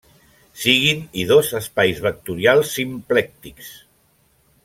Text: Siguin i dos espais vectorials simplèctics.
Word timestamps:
Siguin 0.61 1.03
i 1.23 1.25
dos 1.31 1.51
espais 1.59 2.01
vectorials 2.07 2.73
simplèctics. 2.79 3.71